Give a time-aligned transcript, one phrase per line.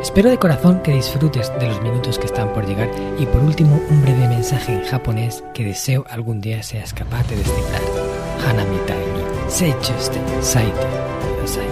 [0.00, 2.88] Espero de corazón que disfrutes de los minutos que están por llegar
[3.18, 7.34] y por último un breve mensaje en japonés que deseo algún día seas capaz de
[7.36, 7.82] descifrar.
[8.46, 10.86] Hanamitai ni seichuste saite
[11.20, 11.68] kudasai.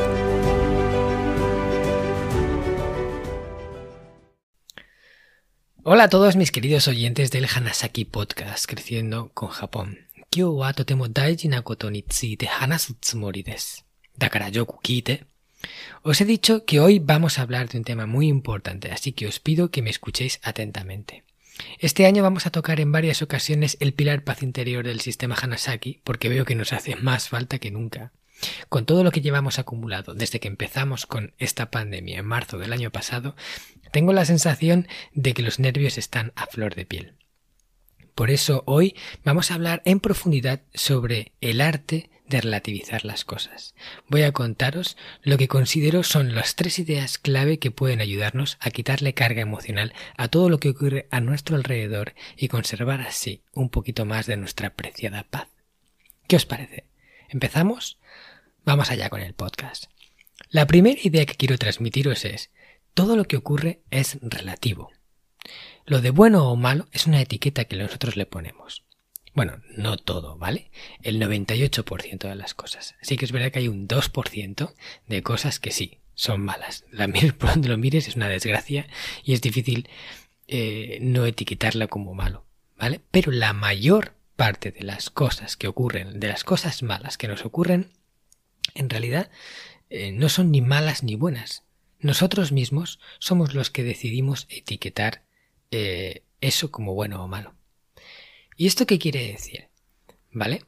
[5.84, 9.98] Hola a todos mis queridos oyentes del Hanasaki Podcast Creciendo con Japón.
[10.30, 13.84] Kyou wa totemo daiji na koto ni tsuite hanasu tsumori desu.
[14.18, 14.80] Dakara yoku
[16.06, 19.26] os he dicho que hoy vamos a hablar de un tema muy importante, así que
[19.26, 21.24] os pido que me escuchéis atentamente.
[21.80, 26.00] Este año vamos a tocar en varias ocasiones el pilar paz interior del sistema Hanasaki,
[26.04, 28.12] porque veo que nos hace más falta que nunca.
[28.68, 32.72] Con todo lo que llevamos acumulado desde que empezamos con esta pandemia en marzo del
[32.72, 33.34] año pasado,
[33.90, 37.14] tengo la sensación de que los nervios están a flor de piel.
[38.14, 43.74] Por eso hoy vamos a hablar en profundidad sobre el arte de relativizar las cosas.
[44.08, 48.70] Voy a contaros lo que considero son las tres ideas clave que pueden ayudarnos a
[48.70, 53.68] quitarle carga emocional a todo lo que ocurre a nuestro alrededor y conservar así un
[53.68, 55.48] poquito más de nuestra apreciada paz.
[56.26, 56.84] ¿Qué os parece?
[57.28, 57.98] ¿Empezamos?
[58.64, 59.84] Vamos allá con el podcast.
[60.48, 62.50] La primera idea que quiero transmitiros es,
[62.94, 64.90] todo lo que ocurre es relativo.
[65.84, 68.85] Lo de bueno o malo es una etiqueta que nosotros le ponemos.
[69.36, 70.70] Bueno, no todo, ¿vale?
[71.02, 72.94] El 98% de las cosas.
[73.02, 74.72] Sí que es verdad que hay un 2%
[75.08, 76.86] de cosas que sí, son malas.
[76.90, 77.06] La
[77.38, 78.88] por donde lo mires es una desgracia
[79.24, 79.90] y es difícil
[80.48, 82.46] eh, no etiquetarla como malo,
[82.78, 83.02] ¿vale?
[83.10, 87.44] Pero la mayor parte de las cosas que ocurren, de las cosas malas que nos
[87.44, 87.90] ocurren,
[88.74, 89.30] en realidad
[89.90, 91.62] eh, no son ni malas ni buenas.
[91.98, 95.24] Nosotros mismos somos los que decidimos etiquetar
[95.72, 97.54] eh, eso como bueno o malo.
[98.56, 99.68] ¿Y esto qué quiere decir?
[100.32, 100.62] ¿Vale?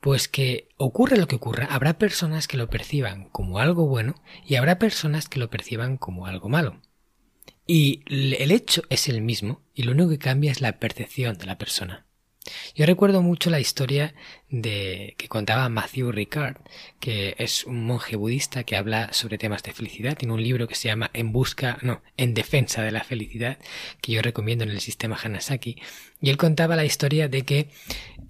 [0.00, 4.56] Pues que ocurre lo que ocurra, habrá personas que lo perciban como algo bueno y
[4.56, 6.80] habrá personas que lo perciban como algo malo.
[7.66, 11.46] Y el hecho es el mismo y lo único que cambia es la percepción de
[11.46, 12.07] la persona.
[12.74, 14.14] Yo recuerdo mucho la historia
[14.50, 16.56] de que contaba Matthew Ricard,
[17.00, 20.16] que es un monje budista que habla sobre temas de felicidad.
[20.16, 23.58] Tiene un libro que se llama En busca, no, En defensa de la felicidad,
[24.00, 25.76] que yo recomiendo en el sistema Hanasaki.
[26.20, 27.68] Y él contaba la historia de que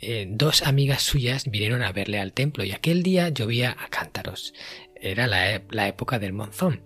[0.01, 4.55] eh, dos amigas suyas vinieron a verle al templo y aquel día llovía a cántaros.
[5.01, 6.83] Era la, la época del monzón.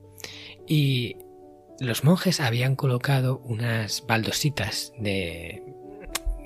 [0.66, 1.16] Y
[1.80, 5.62] los monjes habían colocado unas baldositas de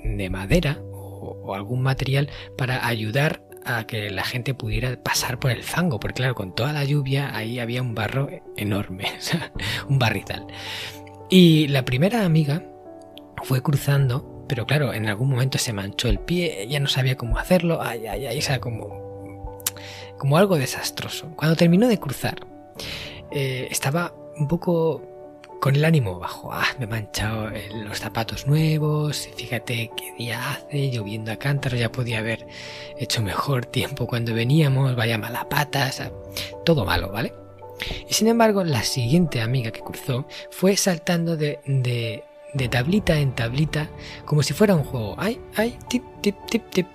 [0.03, 5.63] de madera o, algún material para ayudar a que la gente pudiera pasar por el
[5.63, 9.05] fango, porque claro, con toda la lluvia ahí había un barro enorme,
[9.89, 10.47] un barrizal.
[11.29, 12.63] Y la primera amiga
[13.43, 17.37] fue cruzando, pero claro, en algún momento se manchó el pie, ya no sabía cómo
[17.37, 19.61] hacerlo, ay, ay, ay, o sea, como,
[20.17, 21.33] como algo desastroso.
[21.35, 22.47] Cuando terminó de cruzar,
[23.31, 25.16] eh, estaba un poco
[25.59, 26.51] con el ánimo bajo.
[26.51, 31.91] Ah, me he manchado los zapatos nuevos, fíjate qué día hace, lloviendo a cántaro, ya
[31.91, 32.47] podía haber
[32.97, 36.01] hecho mejor tiempo cuando veníamos, vaya mala patas,
[36.65, 37.33] todo malo, ¿vale?
[38.09, 42.23] Y sin embargo, la siguiente amiga que cruzó fue saltando de, de
[42.53, 43.89] de tablita en tablita,
[44.25, 45.15] como si fuera un juego.
[45.17, 46.87] Ay, ay, tip, tip, tip, tip,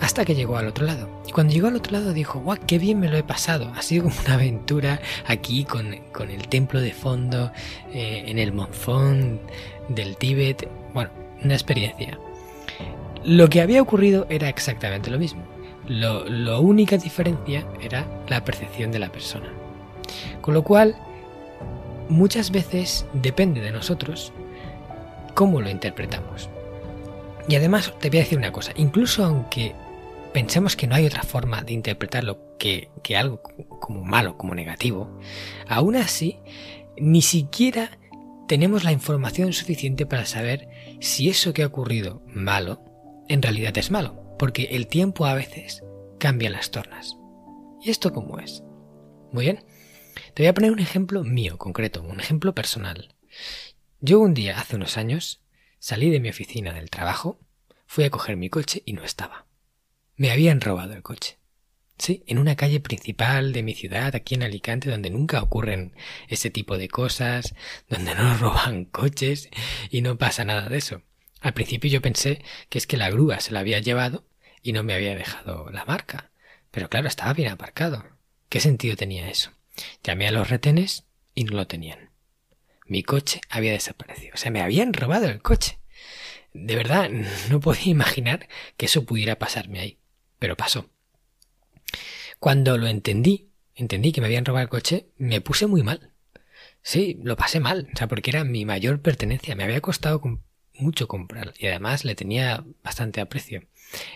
[0.00, 1.08] hasta que llegó al otro lado.
[1.26, 3.72] Y cuando llegó al otro lado dijo, guau, qué bien me lo he pasado.
[3.74, 7.52] Ha sido como una aventura aquí con, el templo de fondo,
[7.92, 9.40] eh, en el monzón
[9.88, 10.68] del Tíbet.
[10.94, 11.10] Bueno,
[11.42, 12.18] una experiencia.
[13.24, 15.42] Lo que había ocurrido era exactamente lo mismo.
[15.86, 19.48] Lo, lo única diferencia era la percepción de la persona.
[20.40, 20.96] Con lo cual,
[22.08, 24.32] muchas veces depende de nosotros
[25.34, 26.48] cómo lo interpretamos.
[27.48, 29.74] Y además te voy a decir una cosa, incluso aunque
[30.32, 33.42] pensemos que no hay otra forma de interpretarlo que, que algo
[33.80, 35.18] como malo, como negativo,
[35.66, 36.38] aún así,
[36.96, 37.98] ni siquiera
[38.48, 40.68] tenemos la información suficiente para saber
[41.00, 42.82] si eso que ha ocurrido malo,
[43.28, 45.84] en realidad es malo, porque el tiempo a veces
[46.18, 47.16] cambia las tornas.
[47.80, 48.62] ¿Y esto cómo es?
[49.32, 49.64] Muy bien.
[50.34, 53.14] Te voy a poner un ejemplo mío concreto, un ejemplo personal.
[54.00, 55.40] Yo un día, hace unos años,
[55.80, 57.40] salí de mi oficina del trabajo,
[57.84, 59.46] fui a coger mi coche y no estaba.
[60.14, 61.38] Me habían robado el coche.
[61.98, 65.96] Sí, en una calle principal de mi ciudad, aquí en Alicante, donde nunca ocurren
[66.28, 67.56] ese tipo de cosas,
[67.88, 69.50] donde no roban coches
[69.90, 71.02] y no pasa nada de eso.
[71.40, 74.28] Al principio yo pensé que es que la grúa se la había llevado
[74.62, 76.30] y no me había dejado la marca.
[76.70, 78.04] Pero claro, estaba bien aparcado.
[78.48, 79.50] ¿Qué sentido tenía eso?
[80.04, 81.04] Llamé a los retenes
[81.34, 82.07] y no lo tenían.
[82.88, 84.32] Mi coche había desaparecido.
[84.34, 85.78] O sea, me habían robado el coche.
[86.52, 87.10] De verdad,
[87.50, 89.98] no podía imaginar que eso pudiera pasarme ahí.
[90.38, 90.90] Pero pasó.
[92.40, 96.12] Cuando lo entendí, entendí que me habían robado el coche, me puse muy mal.
[96.82, 99.54] Sí, lo pasé mal, o sea, porque era mi mayor pertenencia.
[99.54, 100.22] Me había costado
[100.74, 103.64] mucho comprar y además le tenía bastante aprecio.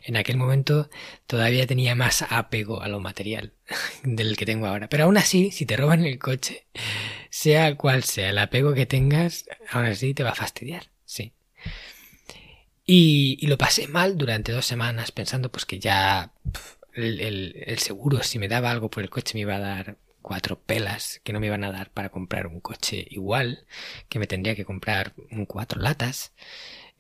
[0.05, 0.91] En aquel momento
[1.27, 3.55] todavía tenía más apego a lo material
[4.05, 4.89] del que tengo ahora.
[4.89, 6.67] Pero aún así, si te roban el coche,
[7.31, 10.91] sea cual sea el apego que tengas, aún así te va a fastidiar.
[11.05, 11.33] Sí.
[12.85, 16.33] Y, lo pasé mal durante dos semanas pensando pues que ya
[16.95, 21.21] el, seguro si me daba algo por el coche me iba a dar cuatro pelas
[21.25, 23.67] que no me iban a dar para comprar un coche igual,
[24.09, 25.15] que me tendría que comprar
[25.47, 26.33] cuatro latas,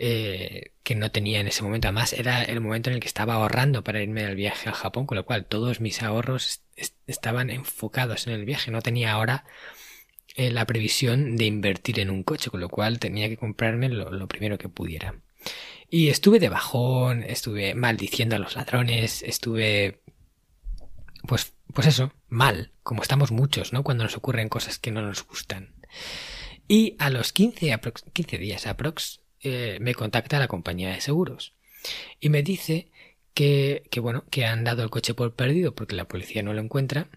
[0.04, 1.86] eh, que no tenía en ese momento.
[1.86, 5.06] Además, era el momento en el que estaba ahorrando para irme al viaje a Japón,
[5.06, 6.62] con lo cual todos mis ahorros
[7.06, 8.72] estaban enfocados en el viaje.
[8.72, 9.44] No tenía ahora
[10.34, 14.26] eh, la previsión de invertir en un coche, con lo cual tenía que comprarme lo
[14.26, 15.14] primero que pudiera.
[15.88, 20.02] Y estuve de bajón, estuve maldiciendo a los ladrones, estuve
[21.28, 23.84] pues, pues eso, mal, como estamos muchos, ¿no?
[23.84, 25.76] Cuando nos ocurren cosas que no nos gustan.
[26.66, 27.78] Y a los 15,
[28.12, 31.54] 15 días aprox, eh, me contacta la compañía de seguros
[32.20, 32.90] y me dice
[33.34, 36.60] que, que, bueno, que han dado el coche por perdido porque la policía no lo
[36.60, 37.08] encuentra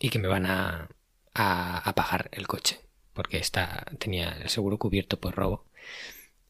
[0.00, 0.88] y que me van a,
[1.34, 2.80] a, a pagar el coche
[3.16, 5.64] porque está, tenía el seguro cubierto por robo.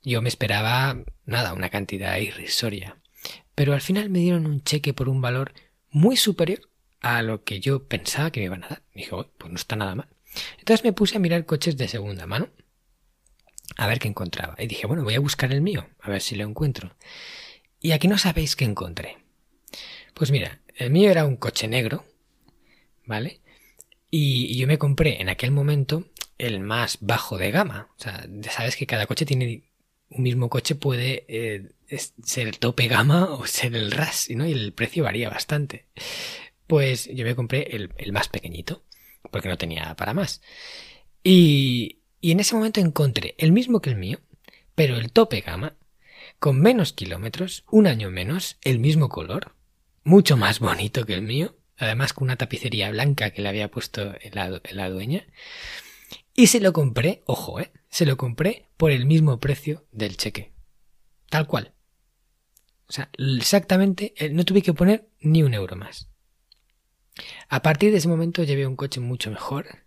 [0.02, 2.98] Yo me esperaba, nada, una cantidad irrisoria.
[3.54, 5.54] Pero al final me dieron un cheque por un valor
[5.90, 6.60] muy superior
[7.00, 8.82] a lo que yo pensaba que me iban a dar.
[8.94, 10.08] dije, pues no está nada mal.
[10.58, 12.48] Entonces me puse a mirar coches de segunda mano.
[13.76, 14.54] A ver qué encontraba.
[14.58, 16.94] Y dije, bueno, voy a buscar el mío, a ver si lo encuentro.
[17.80, 19.18] Y aquí no sabéis qué encontré.
[20.14, 22.04] Pues mira, el mío era un coche negro,
[23.04, 23.40] ¿vale?
[24.10, 26.06] Y yo me compré en aquel momento
[26.38, 27.88] el más bajo de gama.
[27.98, 29.64] O sea, sabes que cada coche tiene
[30.08, 31.68] un mismo coche puede eh,
[32.22, 34.46] ser el tope gama o ser el RAS, ¿no?
[34.46, 35.86] Y el precio varía bastante.
[36.66, 38.84] Pues yo me compré el, el más pequeñito,
[39.30, 40.42] porque no tenía para más.
[41.22, 44.20] Y, y en ese momento encontré el mismo que el mío,
[44.74, 45.76] pero el tope gama,
[46.38, 49.54] con menos kilómetros, un año menos, el mismo color,
[50.04, 54.14] mucho más bonito que el mío, además con una tapicería blanca que le había puesto
[54.32, 55.26] la, dueña.
[56.34, 60.52] Y se lo compré, ojo, eh, se lo compré por el mismo precio del cheque.
[61.30, 61.72] Tal cual.
[62.88, 66.08] O sea, exactamente, eh, no tuve que poner ni un euro más.
[67.48, 69.85] A partir de ese momento llevé un coche mucho mejor,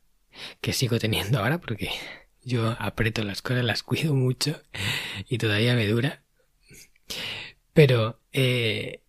[0.62, 1.89] que sigo teniendo ahora porque
[2.44, 4.62] yo aprieto las cosas, las cuido mucho
[5.27, 6.24] y todavía me dura.
[7.74, 9.01] Pero eh,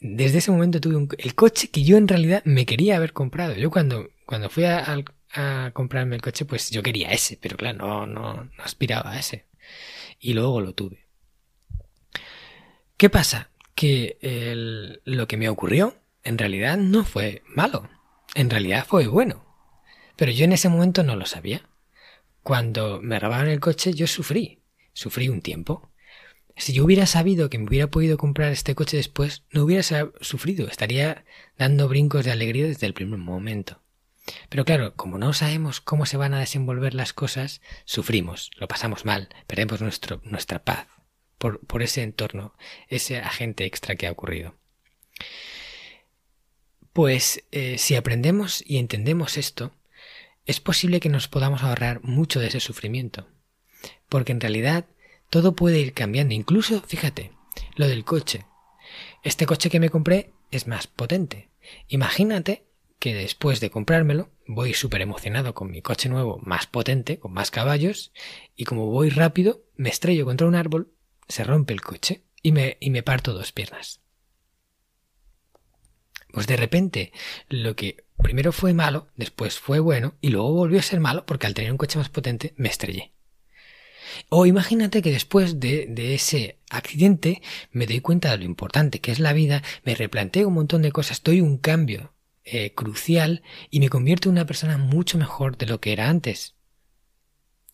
[0.00, 3.54] desde ese momento tuve el coche que yo en realidad me quería haber comprado.
[3.54, 5.04] Yo cuando, cuando fui a,
[5.72, 9.46] comprarme el coche, pues yo quería ese, pero claro, no, no, aspiraba a ese.
[10.20, 11.06] Y luego lo tuve.
[12.98, 13.50] ¿Qué pasa?
[13.74, 14.18] Que
[15.04, 17.88] lo que me ocurrió en realidad no fue malo,
[18.34, 19.51] en realidad fue bueno.
[20.16, 21.62] Pero yo en ese momento no lo sabía.
[22.42, 24.62] Cuando me robaron el coche yo sufrí,
[24.92, 25.90] sufrí un tiempo.
[26.56, 29.82] Si yo hubiera sabido que me hubiera podido comprar este coche después, no hubiera
[30.20, 31.24] sufrido, estaría
[31.56, 33.80] dando brincos de alegría desde el primer momento.
[34.48, 39.04] Pero claro, como no sabemos cómo se van a desenvolver las cosas, sufrimos, lo pasamos
[39.04, 40.86] mal, perdemos nuestro, nuestra paz
[41.38, 42.54] por, por ese entorno,
[42.88, 44.54] ese agente extra que ha ocurrido.
[46.92, 49.72] Pues eh, si aprendemos y entendemos esto,
[50.44, 53.28] es posible que nos podamos ahorrar mucho de ese sufrimiento.
[54.08, 54.86] Porque en realidad
[55.30, 56.34] todo puede ir cambiando.
[56.34, 57.32] Incluso, fíjate,
[57.76, 58.46] lo del coche.
[59.22, 61.50] Este coche que me compré es más potente.
[61.88, 62.66] Imagínate
[62.98, 67.50] que después de comprármelo voy súper emocionado con mi coche nuevo más potente, con más
[67.50, 68.12] caballos,
[68.54, 70.92] y como voy rápido, me estrello contra un árbol,
[71.28, 74.00] se rompe el coche y me, y me parto dos piernas.
[76.32, 77.12] Pues de repente,
[77.48, 81.46] lo que primero fue malo, después fue bueno, y luego volvió a ser malo porque
[81.46, 83.12] al tener un coche más potente me estrellé.
[84.28, 89.18] O imagínate que después de, ese accidente me doy cuenta de lo importante que es
[89.18, 92.12] la vida, me replanteo un montón de cosas, doy un cambio
[92.44, 96.54] eh, crucial y me convierto en una persona mucho mejor de lo que era antes.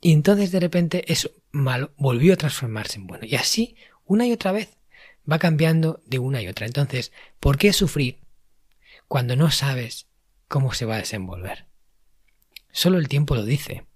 [0.01, 3.25] Y entonces de repente eso malo volvió a transformarse en bueno.
[3.27, 4.77] Y así, una y otra vez,
[5.31, 6.67] va cambiando de una y otra.
[6.67, 8.19] Entonces, ¿por qué sufrir
[9.09, 10.08] cuando no sabes
[10.49, 11.67] cómo se va a desenvolver.
[12.73, 13.87] Solo el tiempo lo dice.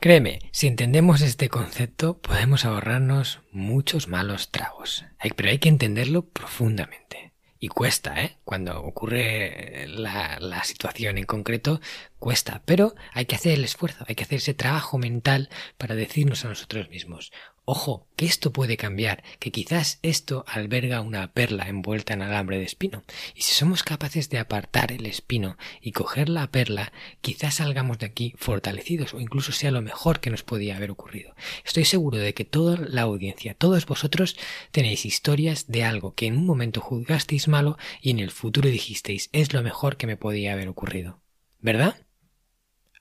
[0.00, 5.04] Créeme, si entendemos este concepto podemos ahorrarnos muchos malos tragos,
[5.36, 7.28] pero hay que entenderlo profundamente.
[7.60, 8.38] Y cuesta, ¿eh?
[8.44, 11.80] Cuando ocurre la, situación en concreto,
[12.20, 12.62] cuesta.
[12.64, 16.48] Pero hay que hacer el esfuerzo, hay que hacer ese trabajo mental para decirnos a
[16.48, 17.32] nosotros mismos,
[17.70, 22.64] Ojo, que esto puede cambiar, que quizás esto alberga una perla envuelta en alambre de
[22.64, 27.98] espino, y si somos capaces de apartar el espino y coger la perla, quizás salgamos
[27.98, 31.34] de aquí fortalecidos o incluso sea lo mejor que nos podía haber ocurrido.
[31.62, 34.38] Estoy seguro de que toda la audiencia, todos vosotros
[34.70, 39.28] tenéis historias de algo que en un momento juzgasteis malo y en el futuro dijisteis
[39.34, 41.20] es lo mejor que me podía haber ocurrido.
[41.60, 42.00] ¿Verdad?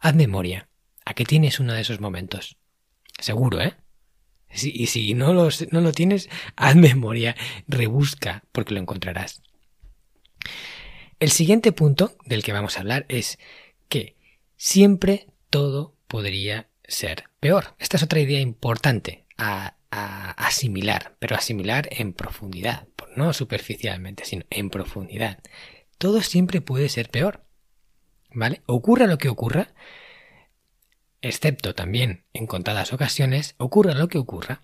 [0.02, 0.68] Haz memoria.
[1.06, 2.58] ¿A qué tienes uno de esos momentos?
[3.18, 3.78] Seguro, ¿eh?
[4.54, 7.36] Y si no, no lo tienes, haz memoria,
[7.68, 9.42] rebusca, porque lo encontrarás.
[11.20, 13.40] El siguiente punto del que vamos a hablar es
[13.90, 14.16] que
[14.56, 17.76] siempre todo podría ser peor.
[17.80, 24.70] Esta es otra idea importante a asimilar, pero asimilar en profundidad, no superficialmente, sino en
[24.70, 25.40] profundidad.
[25.98, 27.44] Todo siempre puede ser peor.
[28.32, 28.62] ¿Vale?
[28.68, 29.74] Ocurra lo que ocurra,
[31.22, 34.62] excepto también en contadas ocasiones, ocurra lo que ocurra,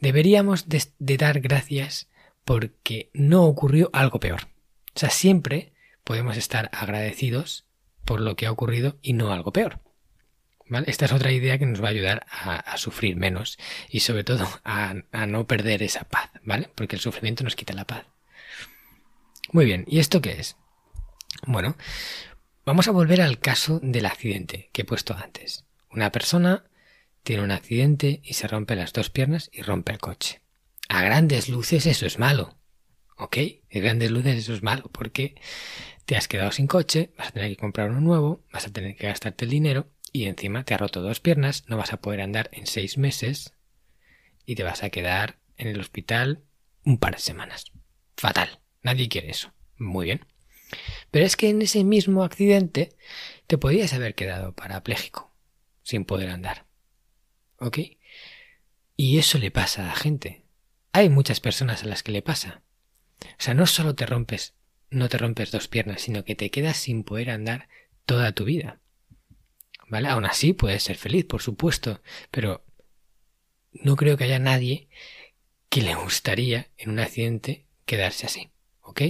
[0.00, 2.08] deberíamos de, dar gracias
[2.44, 4.48] porque no ocurrió algo peor.
[4.94, 5.72] O sea, siempre
[6.04, 7.66] podemos estar agradecidos
[8.04, 9.80] por lo que ha ocurrido y no algo peor.
[10.66, 10.90] ¿Vale?
[10.90, 13.58] Esta es otra idea que nos va a ayudar a, sufrir menos
[13.90, 16.70] y sobre todo a, a, no perder esa paz, ¿vale?
[16.74, 18.06] Porque el sufrimiento nos quita la paz.
[19.52, 20.56] Muy bien, ¿y esto qué es?
[21.46, 21.76] Bueno,
[22.64, 25.64] vamos a volver al caso del accidente que he puesto antes.
[25.94, 26.64] Una persona
[27.22, 30.40] tiene un accidente y se rompe las dos piernas y rompe el coche.
[30.88, 32.58] A grandes luces eso es malo.
[33.16, 33.36] ¿Ok?
[33.72, 35.36] A grandes luces eso es malo porque
[36.04, 38.96] te has quedado sin coche, vas a tener que comprar uno nuevo, vas a tener
[38.96, 42.22] que gastarte el dinero y encima te ha roto dos piernas, no vas a poder
[42.22, 43.54] andar en seis meses
[44.46, 46.42] y te vas a quedar en el hospital
[46.84, 47.66] un par de semanas.
[48.16, 48.58] Fatal.
[48.82, 49.52] Nadie quiere eso.
[49.78, 50.26] Muy bien.
[51.12, 52.96] Pero es que en ese mismo accidente
[53.46, 55.33] te podías haber quedado parapléjico
[55.84, 56.66] sin poder andar.
[57.58, 57.78] ¿Ok?
[58.96, 60.44] Y eso le pasa a la gente.
[60.92, 62.62] Hay muchas personas a las que le pasa.
[63.20, 64.54] O sea, no solo te rompes,
[64.90, 67.68] no te rompes dos piernas, sino que te quedas sin poder andar
[68.06, 68.80] toda tu vida.
[69.88, 70.08] ¿Vale?
[70.08, 72.64] Aún así puedes ser feliz, por supuesto, pero
[73.72, 74.88] no creo que haya nadie
[75.68, 78.50] que le gustaría en un accidente quedarse así.
[78.80, 79.02] ¿Ok?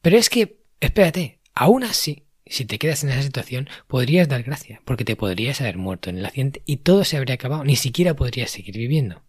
[0.00, 4.80] Pero es que, espérate, aún así, si te quedas en esa situación, podrías dar gracia,
[4.84, 8.14] porque te podrías haber muerto en el accidente y todo se habría acabado, ni siquiera
[8.14, 9.22] podrías seguir viviendo.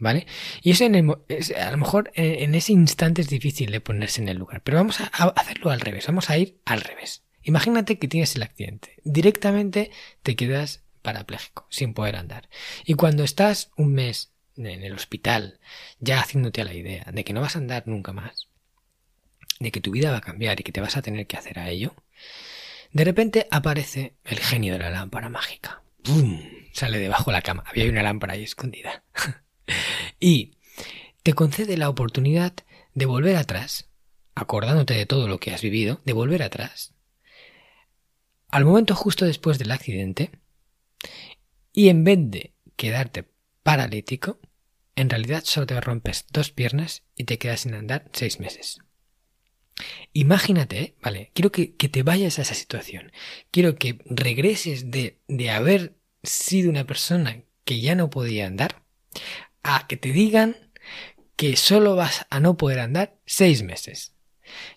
[0.00, 0.26] ¿Vale?
[0.60, 1.10] Y eso en el,
[1.56, 4.78] a lo mejor eh, en ese instante es difícil de ponerse en el lugar, pero
[4.78, 7.22] vamos a, a hacerlo al revés, vamos a ir al revés.
[7.42, 9.90] Imagínate que tienes el accidente, directamente
[10.22, 12.48] te quedas parapléjico, sin poder andar.
[12.84, 15.60] Y cuando estás un mes en el hospital,
[16.00, 18.48] ya haciéndote a la idea de que no vas a andar nunca más,
[19.60, 21.58] de que tu vida va a cambiar y que te vas a tener que hacer
[21.58, 21.94] a ello,
[22.92, 25.82] de repente aparece el genio de la lámpara mágica.
[26.04, 26.40] ¡Bum!
[26.72, 27.64] Sale debajo de la cama.
[27.66, 29.04] Había una lámpara ahí escondida.
[30.20, 30.58] y
[31.22, 32.52] te concede la oportunidad
[32.94, 33.90] de volver atrás,
[34.34, 36.94] acordándote de todo lo que has vivido, de volver atrás,
[38.54, 40.30] al momento justo después del accidente,
[41.72, 43.28] y en vez de quedarte
[43.64, 44.38] paralítico,
[44.94, 48.78] en realidad solo te rompes dos piernas y te quedas sin andar seis meses.
[50.12, 51.30] Imagínate, ¿vale?
[51.34, 53.12] Quiero que, te vayas a esa situación.
[53.50, 58.82] Quiero que regreses de, de haber sido una persona que ya no podía andar
[59.62, 60.56] a que te digan
[61.36, 64.14] que solo vas a no poder andar seis meses.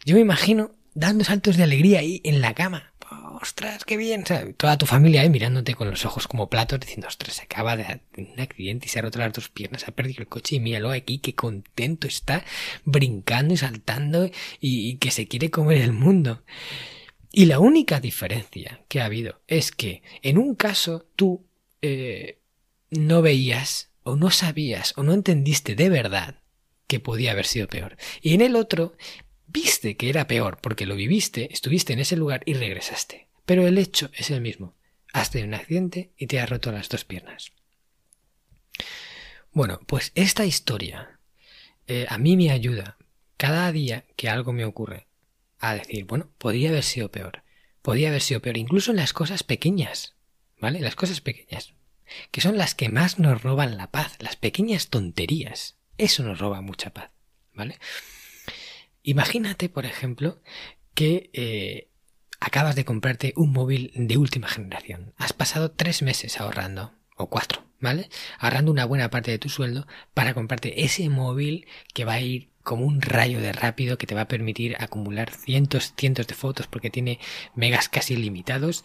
[0.06, 2.94] Yo me imagino dando saltos de alegría ahí en la cama,
[3.42, 4.24] ostras, qué bien.
[4.58, 8.02] toda tu familia ahí mirándote con los ojos como platos diciendo, ostras, se acaba de
[8.18, 10.92] un accidente y se ha roto las dos piernas, ha perdido el coche y míralo
[10.92, 12.44] aquí, qué contento está,
[12.86, 14.30] brincando y saltando
[14.60, 16.44] y, que se quiere comer el mundo.
[17.32, 21.46] Y la única diferencia que ha habido es que en un caso tú
[21.82, 22.40] eh,
[22.90, 26.42] no veías o no sabías o no entendiste de verdad
[26.88, 27.98] que podía haber sido peor.
[28.22, 28.96] Y en el otro
[29.46, 33.27] viste que era peor porque lo viviste, estuviste en ese lugar y regresaste.
[33.48, 34.76] Pero el hecho es el mismo.
[35.14, 37.54] Has tenido un accidente y te has roto las dos piernas.
[39.54, 41.18] Bueno, pues esta historia
[41.88, 42.98] eh, a mí me ayuda
[43.38, 45.08] cada día que algo me ocurre
[45.60, 47.44] a decir, bueno, podría haber sido peor.
[47.82, 50.18] Podría haber sido peor, incluso en las cosas pequeñas.
[50.60, 50.82] ¿Vale?
[50.82, 51.74] Las cosas pequeñas.
[52.32, 54.18] Que son las que más nos roban la paz.
[54.20, 55.78] Las pequeñas tonterías.
[55.98, 57.12] Eso nos roba mucha paz.
[57.54, 57.80] ¿Vale?
[59.04, 60.42] Imagínate, por ejemplo,
[60.94, 61.88] que eh,
[62.40, 65.14] acabas de comprarte un móvil de última generación.
[65.18, 68.10] Has pasado tres meses ahorrando, o cuatro, ¿vale?
[68.40, 72.50] Ahorrando una buena parte de tu sueldo para comprarte ese móvil que va a ir
[72.64, 76.68] como un rayo de rápido que te va a permitir acumular cientos, cientos de fotos
[76.68, 77.20] porque tiene
[77.56, 78.84] megas casi limitados.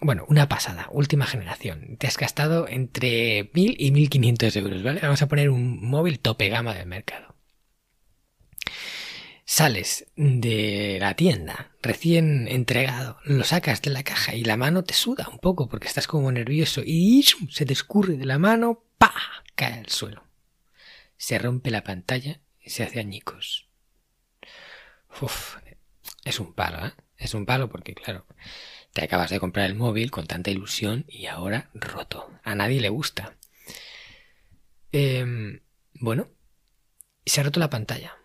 [0.00, 1.96] Bueno, una pasada, última generación.
[1.98, 5.00] Te has gastado entre 1000 y 1500 euros, ¿vale?
[5.02, 7.33] Vamos a poner un móvil tope gama del mercado
[9.44, 14.94] sales de la tienda recién entregado, lo sacas de la caja y la mano te
[14.94, 19.14] suda un poco porque estás como nervioso y se te de la mano, pa,
[19.54, 20.24] cae al suelo.
[21.16, 23.68] Se rompe la pantalla y se hace añicos.
[25.20, 25.56] Uf,
[26.24, 26.92] es un palo, ¿eh?
[27.16, 28.26] Es un palo porque, claro,
[28.92, 32.30] te acabas de comprar el móvil con tanta ilusión y ahora roto.
[32.42, 33.36] A nadie le gusta.
[34.92, 35.60] Eh,
[35.94, 36.28] bueno,
[37.24, 38.16] se ha roto la pantalla.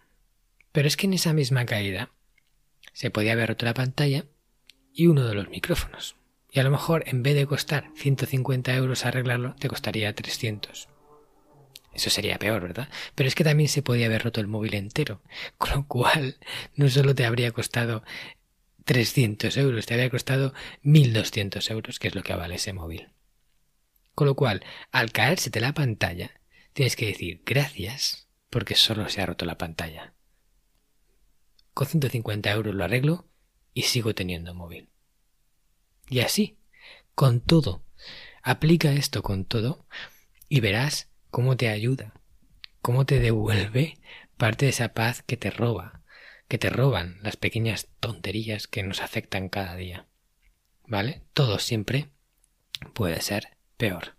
[0.71, 2.11] Pero es que en esa misma caída
[2.93, 4.25] se podía haber roto la pantalla
[4.93, 6.15] y uno de los micrófonos.
[6.51, 10.89] Y a lo mejor en vez de costar 150 euros arreglarlo, te costaría 300.
[11.93, 12.89] Eso sería peor, ¿verdad?
[13.15, 15.21] Pero es que también se podía haber roto el móvil entero,
[15.57, 16.37] con lo cual
[16.75, 18.03] no solo te habría costado
[18.85, 23.09] 300 euros, te habría costado 1200 euros, que es lo que vale ese móvil.
[24.15, 26.31] Con lo cual, al caérsete la pantalla,
[26.73, 30.13] tienes que decir gracias porque solo se ha roto la pantalla
[31.79, 33.25] con 150 euros lo arreglo
[33.73, 34.89] y sigo teniendo móvil.
[36.09, 36.57] Y así,
[37.15, 37.85] con todo,
[38.43, 39.85] aplica esto con todo
[40.49, 42.19] y verás cómo te ayuda,
[42.81, 43.97] cómo te devuelve
[44.35, 46.03] parte de esa paz que te roba,
[46.49, 50.05] que te roban las pequeñas tonterías que nos afectan cada día.
[50.85, 51.23] ¿Vale?
[51.31, 52.09] Todo siempre
[52.93, 54.18] puede ser peor.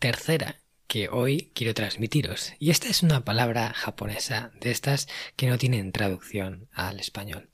[0.00, 0.56] tercera
[0.88, 2.52] que hoy quiero transmitiros.
[2.58, 7.48] Y esta es una palabra japonesa de estas que no tienen traducción al español.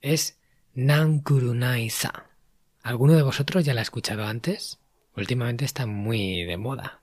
[0.00, 0.38] Es
[0.72, 2.30] Nankurunai-sa.
[2.82, 4.78] ¿Alguno de vosotros ya la ha escuchado antes?
[5.14, 7.02] Últimamente está muy de moda.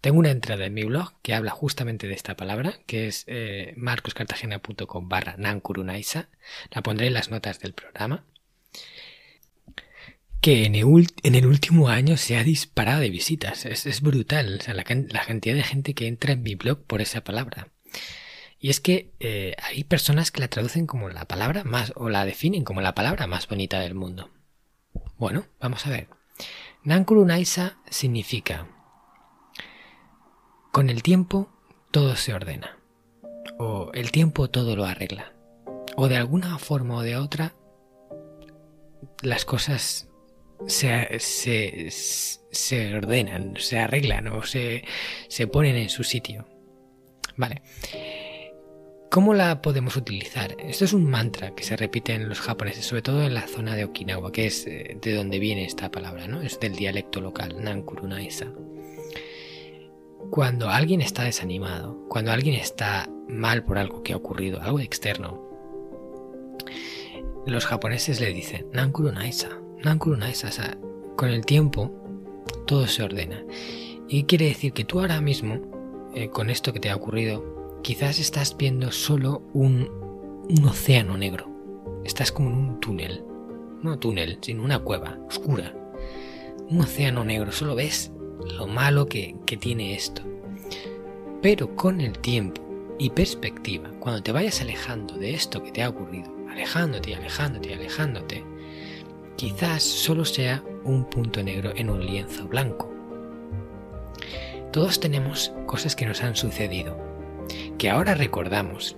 [0.00, 3.74] Tengo una entrada en mi blog que habla justamente de esta palabra, que es eh,
[3.76, 6.30] marcoscartagena.com barra Nankurunaisa.
[6.70, 8.24] La pondré en las notas del programa
[10.46, 13.66] que en el, último año se ha disparado de visitas.
[13.66, 17.72] Es, brutal la, cantidad de gente que entra en mi blog por esa palabra.
[18.60, 22.24] Y es que eh, hay personas que la traducen como la palabra más, o la
[22.24, 24.30] definen como la palabra más bonita del mundo.
[25.18, 26.06] Bueno, vamos a ver.
[26.84, 28.68] Nankuru Naisa significa
[30.70, 31.50] con el tiempo
[31.90, 32.78] todo se ordena.
[33.58, 35.32] O el tiempo todo lo arregla.
[35.96, 37.56] O de alguna forma o de otra
[39.22, 40.05] las cosas
[40.66, 41.90] se, se,
[42.50, 44.84] se ordenan, se arreglan o se,
[45.28, 46.46] se ponen en su sitio.
[47.36, 47.62] Vale.
[49.10, 50.56] ¿Cómo la podemos utilizar?
[50.58, 53.74] Esto es un mantra que se repite en los japoneses, sobre todo en la zona
[53.76, 56.42] de Okinawa, que es eh, de donde viene esta palabra, ¿no?
[56.42, 58.52] Es del dialecto local, Nankurunaisa.
[60.30, 65.42] Cuando alguien está desanimado, cuando alguien está mal por algo que ha ocurrido, algo externo,
[67.46, 68.66] los japoneses le dicen
[69.84, 70.76] Nankurunaisa,
[71.16, 71.92] con el tiempo
[72.66, 73.42] todo se ordena.
[74.08, 75.60] Y quiere decir que tú ahora mismo,
[76.14, 79.88] eh, con esto que te ha ocurrido, quizás estás viendo solo un,
[80.66, 81.48] océano negro.
[82.04, 83.24] Estás como en un túnel.
[83.82, 85.74] No túnel, sino una cueva oscura.
[86.68, 87.52] Un océano negro.
[87.52, 88.12] Solo ves
[88.56, 90.22] lo malo que, que tiene esto.
[91.42, 92.62] Pero con el tiempo
[92.98, 97.70] y perspectiva, cuando te vayas alejando de esto que te ha ocurrido, alejándote y alejándote
[97.70, 98.44] y alejándote,
[99.36, 102.92] quizás solo sea un punto negro en un lienzo blanco.
[104.72, 106.98] Todos tenemos cosas que nos han sucedido,
[107.78, 108.96] que ahora recordamos,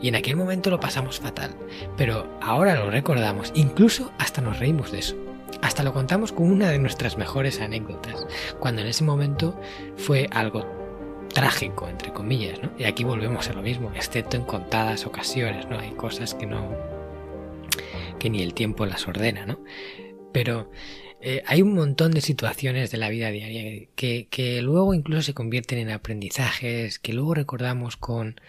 [0.00, 1.54] y en aquel momento lo pasamos fatal,
[1.96, 5.16] pero ahora lo recordamos, incluso hasta nos reímos de eso.
[5.62, 8.26] Hasta lo contamos como una de nuestras mejores anécdotas,
[8.58, 9.58] cuando en ese momento
[9.96, 10.66] fue algo
[11.32, 12.70] trágico, entre comillas, ¿no?
[12.78, 15.78] Y aquí volvemos a lo mismo, excepto en contadas ocasiones, ¿no?
[15.78, 16.97] Hay cosas que no...
[18.18, 19.62] que ni el tiempo las ordena, ¿no?
[20.32, 20.70] Pero
[21.20, 25.78] eh, hay un montón de situaciones de la vida diaria que, luego incluso se convierten
[25.78, 28.40] en aprendizajes, que luego recordamos con...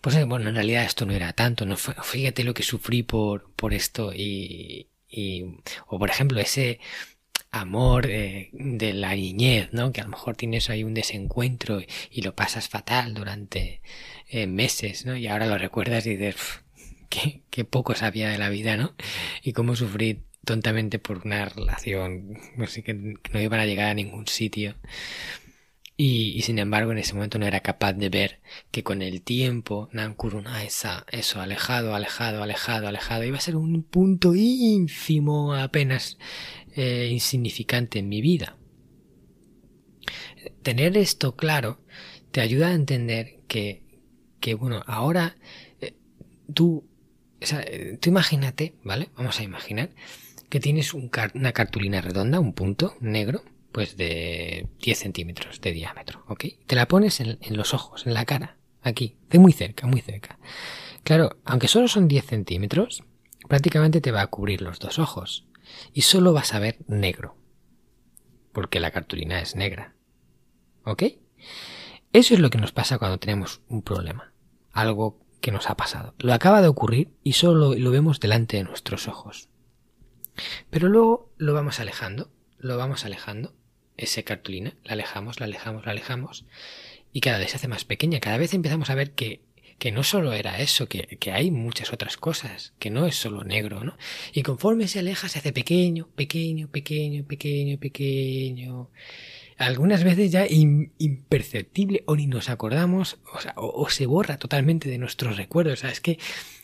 [0.00, 3.52] Pues eh, bueno, en realidad esto no era tanto, no fíjate lo que sufrí por,
[3.54, 4.88] por esto y.
[5.86, 6.80] O por ejemplo, ese
[7.50, 9.92] amor eh, de la niñez, ¿no?
[9.92, 13.80] Que a lo mejor tienes ahí un desencuentro y, lo pasas fatal durante
[14.48, 15.16] meses, ¿no?
[15.16, 16.36] Y ahora lo recuerdas y dices,
[17.08, 18.96] qué, poco sabía de la vida, ¿no?
[19.42, 22.36] Y cómo sufrí tontamente por una relación,
[22.66, 24.74] sé, que no iban a llegar a ningún sitio.
[25.96, 28.40] Y, sin embargo en ese momento no era capaz de ver
[28.72, 33.84] que con el tiempo Nankuruna esa, eso, alejado, alejado, alejado, alejado, iba a ser un
[33.84, 36.18] punto ínfimo apenas
[36.74, 38.56] eh, insignificante en mi vida.
[40.64, 41.80] Tener esto claro
[42.32, 43.84] te ayuda a entender que,
[44.40, 45.36] que bueno, ahora
[45.80, 45.94] eh,
[46.52, 46.88] tú,
[47.46, 47.64] sea,
[48.00, 49.10] tú imagínate, ¿vale?
[49.16, 49.90] Vamos a imaginar
[50.48, 56.44] que tienes una cartulina redonda, un punto negro, pues de 10 centímetros de diámetro, ¿ok?
[56.66, 60.00] Te la pones en, en los ojos, en la cara, aquí, de muy cerca, muy
[60.00, 60.38] cerca.
[61.02, 63.02] Claro, aunque solo son 10 centímetros,
[63.48, 65.46] prácticamente te va a cubrir los dos ojos
[65.92, 67.36] y solo vas a ver negro,
[68.52, 69.94] porque la cartulina es negra.
[70.84, 71.02] ¿Ok?
[72.12, 74.32] Eso es lo que nos pasa cuando tenemos un problema,
[74.70, 76.14] algo que nos ha pasado.
[76.20, 79.50] Lo acaba de ocurrir y solo lo vemos delante de nuestros ojos.
[80.70, 83.54] Pero luego lo vamos alejando, lo vamos alejando,
[83.98, 86.46] esa cartulina, la alejamos, la alejamos, la alejamos,
[87.12, 89.42] y cada vez se hace más pequeña, cada vez empezamos a ver que
[89.78, 93.42] que no solo era eso, que, que, hay muchas otras cosas, que no es solo
[93.42, 93.98] negro, ¿no?
[94.32, 98.90] Y conforme se aleja se hace pequeño, pequeño, pequeño, pequeño, pequeño.
[99.56, 103.18] Algunas veces ya imperceptible o ni nos acordamos,
[103.54, 105.74] o, se borra totalmente de nuestros recuerdos.
[105.74, 106.18] O sea, es que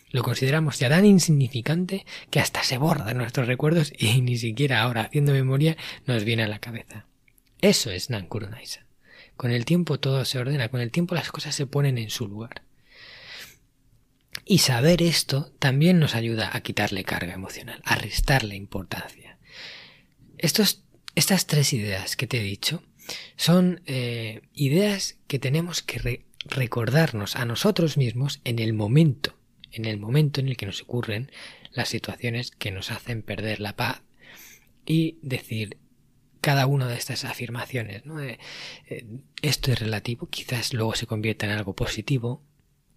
[0.09, 4.81] lo consideramos ya tan insignificante que hasta se borra de nuestros recuerdos y ni siquiera
[4.81, 7.05] ahora, haciendo memoria, nos viene a la cabeza.
[7.61, 8.85] Eso es Nankurunaisa.
[9.37, 12.27] Con el tiempo todo se ordena, con el tiempo las cosas se ponen en su
[12.27, 12.63] lugar.
[14.45, 19.37] Y saber esto también nos ayuda a quitarle carga emocional, a restarle importancia.
[20.37, 20.83] Estos,
[21.15, 22.83] estas tres ideas que te he dicho
[23.35, 29.37] son eh, ideas que tenemos que recordarnos a nosotros mismos en el momento,
[29.71, 31.31] en el momento en el que nos ocurren
[31.71, 34.01] las situaciones que nos hacen perder la paz
[34.85, 35.77] y decir
[36.41, 38.05] cada una de estas afirmaciones.
[38.05, 38.19] ¿no?
[38.21, 38.39] Eh,
[39.41, 42.43] esto es relativo, quizás luego se convierta en algo positivo,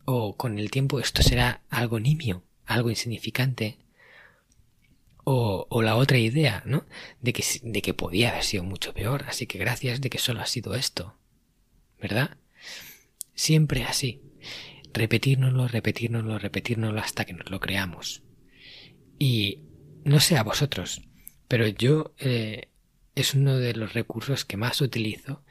[0.07, 3.79] o con el tiempo esto será algo nimio, algo insignificante.
[5.25, 6.85] O, o la otra idea, ¿no?
[7.21, 10.41] De que, de que podía haber sido mucho peor, así que gracias de que solo
[10.41, 11.17] ha sido esto.
[12.01, 12.37] ¿Verdad?
[13.35, 14.21] Siempre así.
[14.93, 18.23] Repetírnoslo, repetírnoslo, repetírnoslo hasta que nos lo creamos.
[19.19, 19.61] Y
[20.05, 21.03] no sé a vosotros,
[21.49, 22.69] pero yo eh,
[23.15, 25.43] es uno de los recursos que más utilizo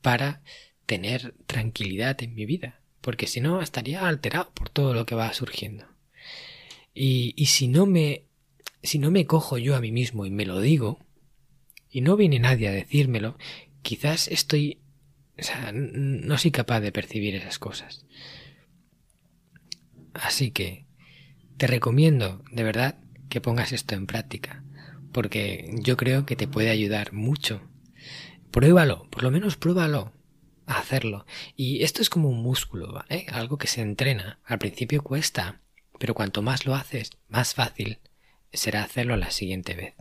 [0.00, 0.42] para
[0.86, 5.32] tener tranquilidad en mi vida porque si no estaría alterado por todo lo que va
[5.32, 5.86] surgiendo.
[6.94, 8.24] Y, y si no me
[8.82, 10.98] si no me cojo yo a mí mismo y me lo digo,
[11.90, 13.36] y no viene nadie a decírmelo,
[13.82, 14.80] quizás estoy
[15.38, 18.04] o sea, no soy capaz de percibir esas cosas.
[20.12, 20.86] Así que
[21.56, 24.64] te recomiendo, de verdad, que pongas esto en práctica,
[25.12, 27.62] porque yo creo que te puede ayudar mucho.
[28.50, 30.12] Pruébalo, por lo menos pruébalo
[30.66, 31.24] hacerlo.
[31.54, 33.26] Y esto es como un músculo, ¿vale?
[33.30, 34.40] Algo que se entrena.
[34.44, 35.62] Al principio cuesta,
[35.98, 38.00] pero cuanto más lo haces, más fácil
[38.52, 39.94] será hacerlo la siguiente vez.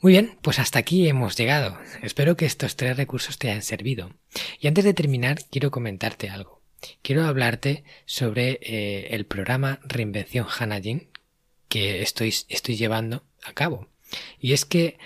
[0.00, 1.78] Muy bien, pues hasta aquí hemos llegado.
[2.02, 4.12] Espero que estos tres recursos te hayan servido.
[4.60, 6.60] Y antes de terminar, quiero comentarte algo.
[7.00, 11.08] Quiero hablarte sobre eh, el programa Reinvención Hanajin
[11.68, 13.88] que estoy, estoy llevando a cabo.
[14.38, 14.98] Y es que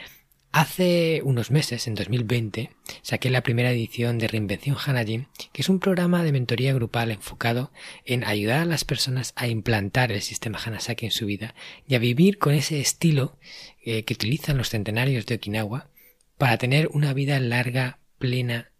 [0.51, 2.71] Hace unos meses, en 2020,
[3.03, 7.71] saqué la primera edición de Reinvención Hanajin, que es un programa de mentoría grupal enfocado
[8.07, 11.55] en ayudar a las personas a implantar el sistema Hanasaki en su vida
[11.87, 13.39] y a vivir con ese estilo
[13.85, 15.91] eh, que utilizan los centenarios de Okinawa
[16.39, 18.71] para tener una vida larga, plena,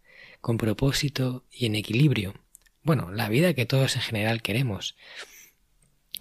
[0.41, 2.33] con propósito y en equilibrio.
[2.81, 4.95] Bueno, la vida que todos en general queremos.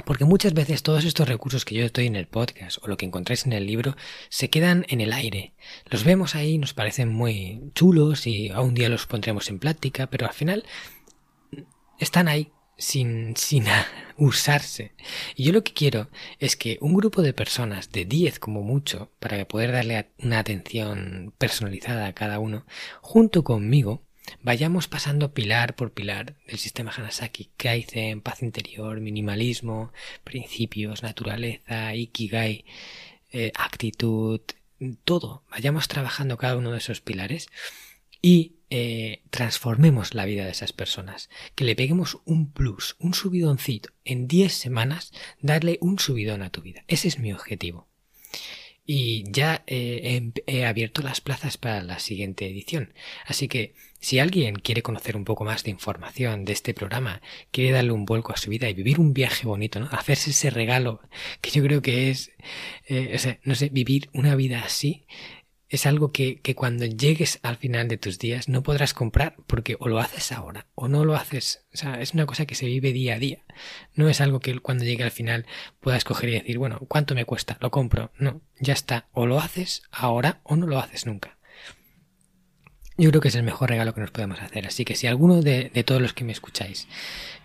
[0.05, 3.07] Porque muchas veces todos estos recursos que yo estoy en el podcast o lo que
[3.07, 3.97] encontráis en el libro
[4.29, 5.55] se quedan en el aire.
[5.87, 10.09] Los vemos ahí, nos parecen muy chulos y a un día los pondremos en práctica,
[10.09, 10.65] pero al final
[11.99, 13.65] están ahí sin, sin
[14.17, 14.93] usarse.
[15.35, 16.09] Y yo lo que quiero
[16.39, 21.35] es que un grupo de personas, de 10 como mucho, para poder darle una atención
[21.39, 22.65] personalizada a cada uno,
[23.03, 24.03] junto conmigo,
[24.43, 29.93] vayamos pasando pilar por pilar del sistema Hanasaki, Kaizen, paz interior, minimalismo,
[30.25, 32.65] principios, naturaleza, Ikigai,
[33.33, 34.41] eh, actitud,
[35.05, 37.49] todo, vayamos trabajando cada uno de esos pilares
[38.23, 43.91] y eh, transformemos la vida de esas personas, que le peguemos un plus, un subidoncito,
[44.05, 46.85] en 10 semanas darle un subidón a tu vida.
[46.89, 47.89] Ese es mi objetivo
[48.91, 52.95] y ya eh, he, abierto las plazas para la siguiente edición.
[53.27, 57.73] Así que si alguien quiere conocer un poco más de información de este programa, quiere
[57.73, 59.89] darle un vuelco a su vida y vivir un viaje bonito, ¿no?
[59.91, 61.01] Hacerse ese regalo
[61.41, 62.33] que yo creo que es,
[62.87, 65.07] eh, o sea, no sé, vivir una vida así
[65.69, 69.77] es algo que, que, cuando llegues al final de tus días no podrás comprar porque
[69.81, 71.67] o lo haces ahora o no lo haces.
[71.75, 73.45] O sea, es una cosa que se vive día a día.
[73.95, 75.47] No es algo que cuando llegue al final
[75.81, 77.59] puedas coger y decir, bueno, ¿cuánto me cuesta?
[77.61, 78.13] Lo compro.
[78.19, 79.09] No, ya está.
[79.13, 81.38] O lo haces ahora o no lo haces nunca.
[83.01, 84.67] Yo creo que es el mejor regalo que nos podemos hacer.
[84.67, 86.89] Así que si alguno de, de todos los que me escucháis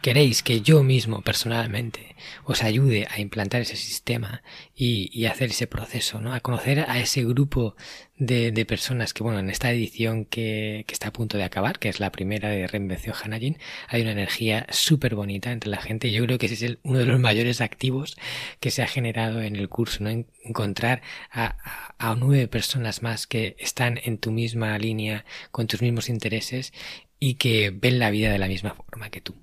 [0.02, 4.42] queréis que yo mismo personalmente os ayude a implantar ese sistema
[4.76, 6.34] y, y hacer ese proceso, ¿no?
[6.34, 7.76] A conocer a ese grupo
[8.18, 11.80] de, de personas que, bueno, en esta edición que, que, está a punto de acabar,
[11.80, 16.12] que es la primera de Reinvención Hanajin, hay una energía súper bonita entre la gente.
[16.12, 18.16] Yo creo que ese es el, uno de los mayores activos
[18.60, 20.10] que se ha generado en el curso, ¿no?
[20.44, 21.58] Encontrar a,
[21.98, 26.74] a, a nueve personas más que están en tu misma línea, con tus mismos intereses
[27.20, 29.36] y que ven la vida de la misma forma que tú.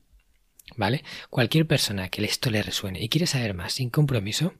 [0.76, 1.04] ¿vale?
[1.28, 4.54] Cualquier persona que esto le resuene y quiere saber más sin compromiso,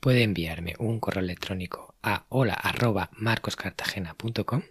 [0.00, 4.62] puede enviarme un correo electrónico a hola@marcoscartagena.com,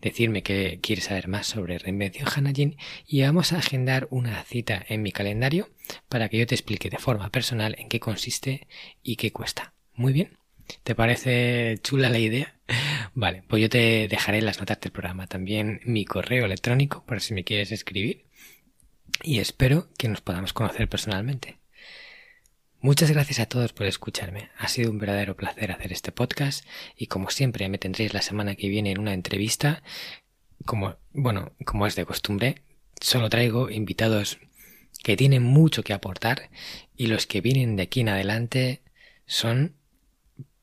[0.00, 5.02] decirme que quiere saber más sobre Reinvención Hanajin y vamos a agendar una cita en
[5.02, 5.68] mi calendario
[6.08, 8.66] para que yo te explique de forma personal en qué consiste
[9.02, 9.74] y qué cuesta.
[9.94, 10.38] Muy bien.
[10.82, 12.58] ¿Te parece chula la idea?
[13.14, 17.34] Vale, pues yo te dejaré las notas del programa también mi correo electrónico por si
[17.34, 18.26] me quieres escribir
[19.22, 21.57] y espero que nos podamos conocer personalmente.
[22.80, 24.50] Muchas gracias a todos por escucharme.
[24.56, 26.64] Ha sido un verdadero placer hacer este podcast
[26.96, 29.82] y como siempre me tendréis la semana que viene en una entrevista.
[30.64, 32.62] Como, bueno, como es de costumbre,
[33.00, 34.38] solo traigo invitados
[35.02, 36.50] que tienen mucho que aportar
[36.96, 38.82] y los que vienen de aquí en adelante
[39.26, 39.74] son,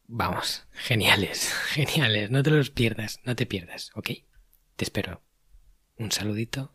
[0.08, 2.32] vamos, geniales, geniales.
[2.32, 4.12] No te los pierdas, no te pierdas, ¿ok?
[4.78, 5.21] Te espero.
[5.97, 6.74] Un saludito